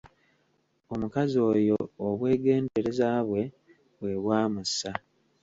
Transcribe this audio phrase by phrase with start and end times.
[0.93, 3.43] Omukazi oyo obwegendereza bwe,
[3.99, 4.91] bwe bwamussa.